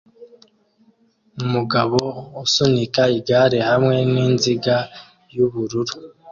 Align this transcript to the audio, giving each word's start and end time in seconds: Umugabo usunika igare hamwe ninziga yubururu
Umugabo 1.43 1.99
usunika 2.43 3.01
igare 3.17 3.59
hamwe 3.69 3.95
ninziga 4.11 4.77
yubururu 5.35 5.95